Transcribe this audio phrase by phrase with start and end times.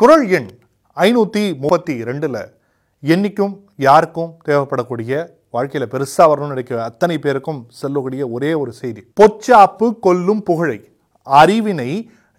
[0.00, 0.48] குரல் எண்
[0.96, 2.38] ஐநூற்றி முப்பத்தி ரெண்டில்
[3.02, 3.52] என்றைக்கும்
[3.84, 5.12] யாருக்கும் தேவைப்படக்கூடிய
[5.54, 9.00] வாழ்க்கையில் பெருசாக வரணும்னு நினைக்கிற அத்தனை பேருக்கும் சொல்லக்கூடிய ஒரே ஒரு செய்தி.
[9.20, 10.78] பொச்சாப்பு கொல்லும் புகழை
[11.26, 11.90] அறிவினை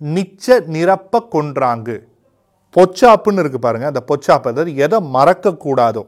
[0.01, 1.95] நிச்ச நிரப்ப கொன்றாங்கு.
[2.75, 6.03] பொச்சாப்புன்னு இருக்கு பாருங்கள் அந்த பொச்சாப்பு அதாவது எதை மறக்கக்கூடாதோ.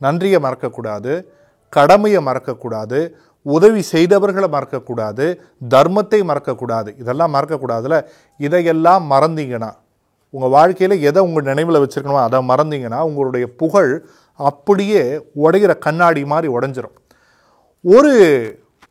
[0.00, 1.14] நன்றியை மறக்கக்கூடாது
[1.72, 3.00] கடமையை மறக்கக்கூடாது
[3.46, 5.26] உதவி செய்தவர்களை மறக்கக்கூடாது
[5.74, 6.92] தர்மத்தை மறக்கக்கூடாது.
[7.02, 8.04] இதெல்லாம் மறக்கக்கூடாதுல
[8.46, 9.72] இதையெல்லாம் மறந்தீங்கன்னா
[10.36, 13.92] உங்கள் வாழ்க்கையில் எதை உங்கள் நினைவில் வச்சுருக்கணுமோ அதை மறந்தீங்கன்னா உங்களுடைய புகழ்
[14.48, 15.02] அப்படியே
[15.44, 16.96] உடைகிற கண்ணாடி மாதிரி உடஞ்சிரும்.
[17.80, 18.14] ஒரு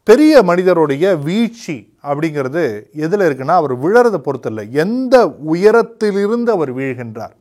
[0.03, 2.63] பெரிய மனிதருடைய வீழ்ச்சி அப்படிங்கிறது
[3.05, 5.15] எதில் இருக்குன்னா அவர் விழறதை பொறுத்து இல்லை எந்த
[5.53, 7.35] உயரத்திலிருந்து அவர் வீழ்கின்றார்?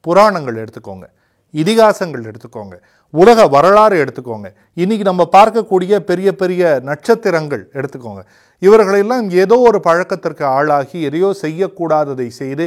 [0.00, 1.06] புராணங்கள் எடுத்துக்கோங்க.
[1.52, 2.76] இதிகாசங்கள் எடுத்துக்கோங்க.
[3.14, 4.48] உலக வரலாறு எடுத்துக்கோங்க.
[4.82, 8.22] இன்னைக்கு நம்ம பார்க்கக்கூடிய பெரிய பெரிய நட்சத்திரங்கள் எடுத்துக்கோங்க.
[8.62, 12.64] இவர்களெல்லாம் ஏதோ ஒரு பழக்கத்திற்கு ஆளாகி எதையோ செய்யக்கூடாததை செய்து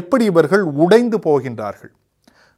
[0.00, 1.92] எப்படி இவர்கள் உடைந்து போகின்றார்கள்.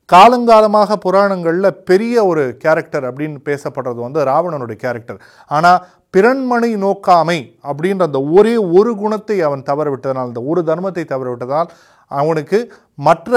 [0.09, 5.83] காலங்காலமாக புராணங்களில் பெரிய ஒரு கேரக்டர் அப்படின்னு பேசப்படுறது வந்து ராவணனுடைய கேரக்டர் ஆனால்
[6.15, 7.39] பிறன்மனை நோக்காமை
[7.69, 11.71] அப்படின்ற அந்த ஒரே ஒரு குணத்தை அவன் தவற விட்டதனால் அந்த ஒரு தர்மத்தை தவற விட்டதால்
[12.11, 12.59] அவனுக்கு
[12.99, 13.33] மற்ற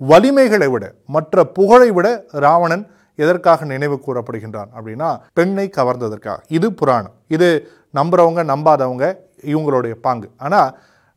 [0.00, 0.84] வலிமைகளை விட
[1.16, 2.08] மற்ற புகழை விட
[2.46, 2.84] ராவணன்
[3.24, 6.38] எதற்காக நினைவு கூறப்படுகின்றான் அப்படின்னா பெண்ணை கவர்ந்ததற்காக.
[6.58, 7.16] இது புராணம்.
[7.36, 7.48] இது
[7.98, 9.04] நம்புறவங்க நம்பாதவங்க
[9.52, 10.28] இவங்களுடைய பாங்கு.
[10.46, 10.70] ஆனால்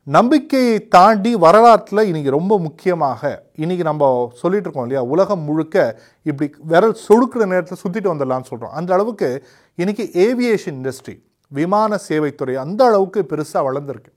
[0.06, 3.20] நம்பிக்கையை தாண்டி வரலாற்றில் இன்றைக்கி ரொம்ப முக்கியமாக
[3.62, 4.08] இன்னைக்கு நம்ம
[4.40, 5.76] சொல்லிட்டு இருக்கோம் இல்லையா உலகம் முழுக்க
[6.22, 9.28] இப்படி விரல் சொடுக்கிற நேரத்தில் சுற்றிட்டு வந்துடலாம்னு சொல்கிறோம் அந்த அளவுக்கு
[9.78, 11.16] இன்றைக்கி ஏவியேஷன் இண்டஸ்ட்ரி
[11.50, 14.12] விமான சேவைத்துறை அந்த அளவுக்கு பெருசாக வளர்ந்துருக்கு.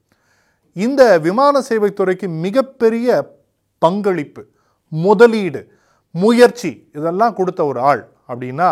[0.76, 3.18] இந்த விமான சேவைத்துறைக்கு மிகப்பெரிய
[3.82, 4.44] பங்களிப்பு
[4.92, 5.62] முதலீடு
[6.24, 8.70] முயற்சி இதெல்லாம் கொடுத்த ஒரு ஆள் அப்படின்னா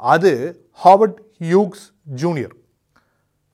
[0.00, 0.32] அது
[0.84, 1.86] Howard Hughes
[2.22, 2.54] junior.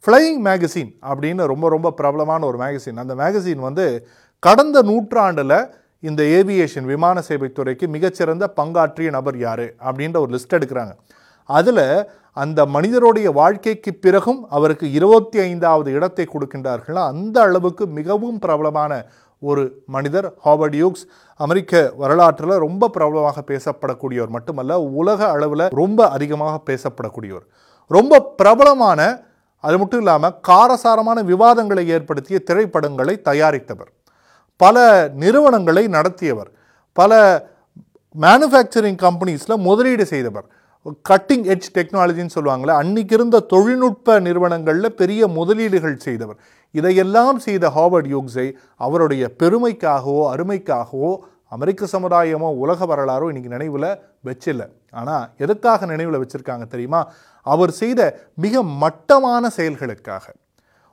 [0.05, 3.01] Flying magazine அப்படின்னு ரொம்ப ரொம்ப பிரபலமான ஒரு மேகசின்.
[3.03, 3.87] அந்த மேகசின் வந்து
[4.43, 5.59] கடந்த நூற்றாண்டில்
[6.09, 10.95] இந்த ஏவியேஷன் விமான சேவை துறைக்கு மிகச்சிறந்த பங்காற்றிய நபர் யார் அப்படின்ற ஒரு லிஸ்ட் எடுக்கிறாங்க.
[11.49, 11.85] அதில்
[12.43, 18.93] அந்த மனிதருடைய வாழ்க்கைக்கு பிறகும் அவருக்கு இருபத்தி ஐந்தாவது இடத்தை கொடுக்கின்றார்கள் அந்த அளவுக்கு மிகவும் பிரபலமான
[19.49, 21.05] ஒரு மனிதர் ஹாவர்ட் யூக்ஸ்
[21.37, 27.47] அமெரிக்க வரலாற்றில் ரொம்ப பிரபலமாக பேசப்படக்கூடியவர் மட்டுமல்ல உலக அளவில் ரொம்ப அதிகமாக பேசப்படக்கூடியவர்.
[27.91, 29.01] ரொம்ப பிரபலமான
[29.65, 33.91] அது மட்டும் இல்லாமல் காரசாரமான விவாதங்களை ஏற்படுத்திய திரைப்படங்களை தயாரித்தவர்.
[34.57, 34.77] பல
[35.23, 36.51] நிறுவனங்களை நடத்தியவர்.
[36.93, 37.19] பல
[38.21, 40.47] மேனுஃபேக்சரிங் கம்பெனிஸில் முதலீடு செய்தவர்.
[40.87, 46.39] கட்டிங் எட்ஜ் டெக்னாலஜின்னு சொல்லுவாங்களே அன்றைக்கி இருந்த தொழில்நுட்ப நிறுவனங்களில் பெரிய முதலீடுகள் செய்தவர்.
[46.75, 48.47] இதையெல்லாம் செய்த ஹார்வர்ட் யூக்ஸை
[48.77, 51.13] அவருடைய பெருமைக்காகவோ அருமைக்காகவோ
[51.57, 53.89] அமெரிக்க சமுதாயமோ உலக வரலாறோ இன்றைக்கி நினைவில்
[54.29, 54.67] வச்சில்லை.
[54.91, 57.01] ஆனால் எதுக்காக நினைவில் வச்சுருக்காங்க தெரியுமா?
[57.47, 58.01] அவர் செய்த
[58.35, 60.25] மிக மட்டமான செயல்களுக்காக.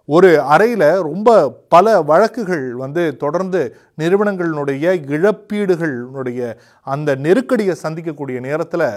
[0.09, 1.29] ஒரு அறையில் ரொம்ப
[1.69, 3.61] பல வழக்குகள் வந்து தொடர்ந்து
[4.01, 6.41] நிறுவனங்களினுடைய இழப்பீடுகளினுடைய
[6.87, 8.87] அந்த நெருக்கடியை சந்திக்கக்கூடிய நேரத்தில்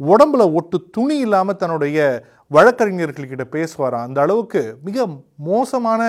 [0.00, 1.98] உடம்புல ஒட்டு துணி இல்லாமல் தன்னுடைய
[2.54, 5.06] வழக்கறிஞர்கள்கிட்ட பேசுவாராம் அந்த அளவுக்கு மிக
[5.50, 6.00] மோசமான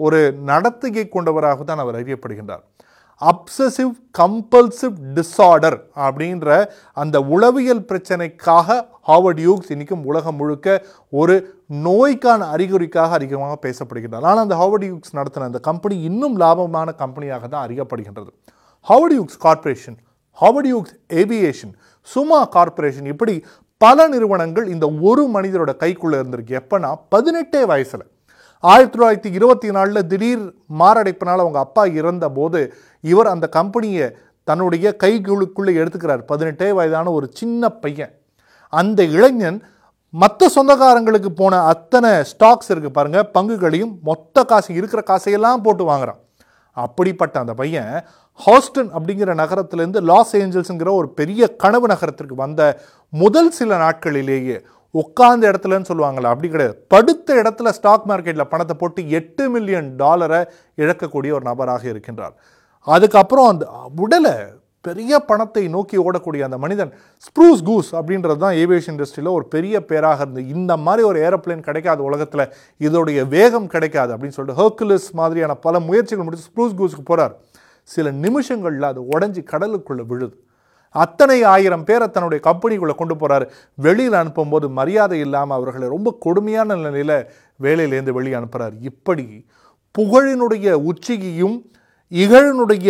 [0.00, 2.64] ஒரு நடத்தையை கொண்டவராக தான் அவர் அறியப்படுகின்றார்.
[3.22, 6.48] அப்சசிவ் கம்பல்சிவ் டிஸார்டர் அப்படின்ற
[7.02, 8.78] அந்த உளவியல் பிரச்சனைக்காக
[9.10, 10.76] ஹாவர்ட் யூக்ஸ் இன்றைக்கும் உலகம் முழுக்க
[11.12, 11.36] ஒரு
[11.86, 14.26] நோய்க்கான அறிகுறிக்காக அதிகமாக பேசப்படுகின்றார்.
[14.30, 18.30] ஆனால் அந்த ஹாவர்ட் யூக்ஸ் நடத்தின அந்த கம்பெனி இன்னும் லாபமான கம்பெனியாக தான் அறியப்படுகின்றது.
[18.86, 19.98] Howard Hughes corporation
[20.42, 23.34] Howard Hughes aviation Suma corporation இப்படி
[23.84, 26.52] பல நிறுவனங்கள் இந்த ஒரு மனிதரோட கைக்குள்ளே இருந்திருக்கு.
[26.60, 28.04] எப்போனா பதினெட்டே வயசில்.
[28.64, 30.44] ஆயிரத்தி தொள்ளாயிரத்தி இருபத்தி நாலில் திடீர்
[30.78, 32.60] மாரடைப்பினால் அவங்க அப்பா இறந்த போது
[33.00, 34.06] இவர் அந்த கம்பெனியை
[34.44, 36.22] தன்னுடைய கைகளுக்குள்ளே எடுத்துக்கிறார்.
[36.32, 38.12] பதினெட்டே வயதான ஒரு சின்ன பையன்.
[38.68, 39.58] அந்த இளைஞன்
[40.22, 46.20] மற்ற சொந்தக்காரங்களுக்கு போன அத்தனை ஸ்டாக்ஸ் இருக்குது பாருங்கள் பங்குகளையும் மொத்த காசு இருக்கிற காசையெல்லாம் போட்டு வாங்குறான்.
[46.74, 47.92] அப்படிப்பட்ட அந்த பையன்
[48.46, 52.62] ஹாஸ்டன் அப்படிங்கிற நகரத்திலேருந்து லாஸ் ஏஞ்சல்ஸுங்கிற ஒரு பெரிய கனவு நகரத்திற்கு வந்த
[53.22, 54.56] முதல் சில நாட்களிலேயே
[54.90, 56.84] உட்கார்ந்த இடத்துலன்னு சொல்லுவாங்களா அப்படி கிடையாது.
[56.88, 60.40] படுத்த இடத்துல ஸ்டாக் மார்க்கெட்டில் பணத்தை போட்டு எட்டு மில்லியன் டாலரை
[60.76, 62.34] இழக்கக்கூடிய ஒரு நபராக இருக்கின்றார்.
[62.86, 63.64] அதுக்கப்புறம் அந்த
[63.96, 64.34] உடலை
[64.84, 66.90] பெரிய பணத்தை நோக்கி ஓடக்கூடிய அந்த மனிதன்
[67.26, 72.02] ஸ்ப்ரூஸ் கூஸ் அப்படின்றது தான் ஏவியேஷன் இண்டஸ்ட்ரியில் ஒரு பெரிய பேராக இருந்து இந்த மாதிரி ஒரு ஏரோப்ளேன் கிடைக்காது
[72.02, 72.44] உலகத்தில்
[72.80, 77.34] இதோடைய வேகம் கிடைக்காது அப்படின்னு சொல்லிட்டு ஹர்க்குலஸ் மாதிரியான பல முயற்சிகள் முடித்து ஸ்ப்ரூஸ் கூஸ்க்கு போகிறார்
[77.88, 80.34] சில நிமிஷங்களில் அது உடஞ்சி கடலுக்குள்ளே விழுது.
[80.94, 83.46] அத்தனை ஆயிரம் பேரை தன்னுடைய கம்பெனிக்குள்ளே கொண்டு போகிறாரு
[83.78, 87.16] வெளியில் அனுப்பும்போது மரியாதை இல்லாமல் அவர்களை ரொம்ப கொடுமையான நிலையில்
[87.60, 89.24] வேலையிலேருந்து வெளியே அனுப்புகிறார் இப்படி
[89.94, 91.56] புகழினுடைய உச்சியையும்
[92.12, 92.88] இகழனுடைய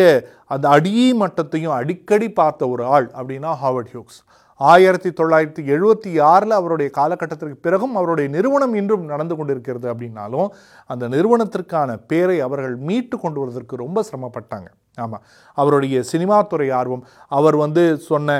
[0.55, 4.19] அந்த அடி மட்டத்தையும் அடிக்கடி பார்த்த ஒரு ஆள் அப்படின்னா ஹாவர்ட் ஹியூக்ஸ்.
[4.61, 10.49] ஆயிரத்தி தொள்ளாயிரத்தி எழுபத்தி ஆறில் அவருடைய காலகட்டத்திற்கு பிறகும் அவருடைய நிறுவனம் இன்றும் நடந்து கொண்டிருக்கிறது அப்படின்னாலும்
[10.87, 14.69] அந்த நிறுவனத்திற்கான பேரை அவர்கள் மீட்டு கொண்டு வருவதற்கு ரொம்ப சிரமப்பட்டாங்க.
[14.99, 15.25] ஆமாம்
[15.59, 18.39] அவருடைய சினிமா துறை ஆர்வம் அவர் வந்து சொன்ன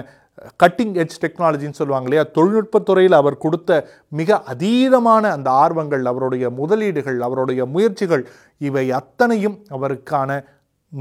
[0.63, 2.25] கட்டிங் எட்ஜ் டெக்னாலஜின்னு சொல்லுவாங்க இல்லையா?
[2.37, 3.71] தொழில்நுட்பத்துறையில் அவர் கொடுத்த
[4.09, 8.25] மிக அதீதமான அந்த ஆர்வங்கள் அவருடைய முதலீடுகள் அவருடைய முயற்சிகள்
[8.69, 10.31] இவை அத்தனையும் அவருக்கான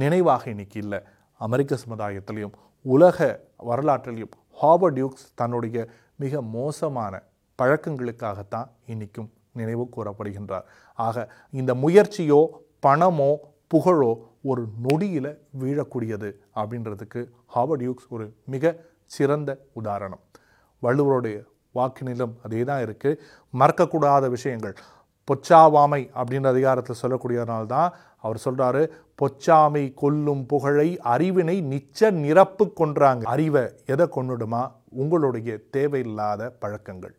[0.02, 1.00] நினைவாக இன்னைக்கு இல்லை.
[1.46, 2.54] அமெரிக்க சமுதாயத்திலையும்
[2.86, 3.18] உலக
[3.70, 5.78] வரலாற்றிலையும் ஹாபர்ட் டியூக்ஸ் தன்னுடைய
[6.24, 7.14] மிக மோசமான
[7.60, 9.30] பழக்கங்களுக்காகத்தான் இன்னைக்கும்
[9.60, 10.66] நினைவு கூறப்படுகின்றார்.
[11.08, 11.26] ஆக
[11.60, 12.40] இந்த முயற்சியோ
[12.86, 13.32] பணமோ
[13.74, 14.12] புகழோ
[14.52, 15.32] ஒரு நொடியில்
[15.62, 16.30] வீழக்கூடியது
[16.62, 17.22] அப்படின்றதுக்கு
[17.56, 18.74] ஹாபர்ட் டியூக்ஸ் ஒரு மிக
[19.16, 20.24] சிறந்த உதாரணம்.
[20.84, 21.38] வள்ளுவருடைய
[21.78, 23.20] வாக்கினிலும் அதே தான் இருக்குது
[23.62, 24.76] மறக்கக்கூடாத விஷயங்கள்.
[25.32, 28.90] பொச்சாவாமை அப்படின்ற அதிகாரத்தில் சொல்லக்கூடியதுனால தான் அவர் சொல்கிறாரு
[29.22, 33.24] பொச்சாமை கொல்லும் புகழை அறிவினை நிச்ச நிரப்பு கொன்றாங்க.
[33.24, 37.16] அறிவை எதை கொண்டுடுமா உங்களுடைய தேவையில்லாத பழக்கங்கள்.